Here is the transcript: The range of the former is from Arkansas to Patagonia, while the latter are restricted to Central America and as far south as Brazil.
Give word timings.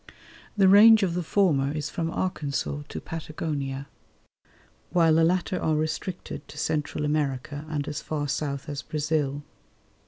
The 0.57 0.67
range 0.67 1.03
of 1.03 1.13
the 1.13 1.21
former 1.21 1.71
is 1.73 1.91
from 1.91 2.09
Arkansas 2.09 2.81
to 2.89 2.99
Patagonia, 2.99 3.85
while 4.89 5.13
the 5.13 5.23
latter 5.23 5.61
are 5.61 5.75
restricted 5.75 6.47
to 6.47 6.57
Central 6.57 7.05
America 7.05 7.67
and 7.69 7.87
as 7.87 8.01
far 8.01 8.27
south 8.27 8.67
as 8.67 8.81
Brazil. 8.81 9.43